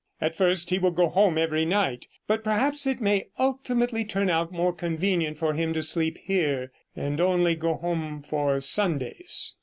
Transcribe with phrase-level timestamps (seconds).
[0.19, 4.51] At first he will go home every night, but perhaps it may ultimately turn out
[4.51, 9.53] more convenient for him to sleep here, and only go home for Sundays.'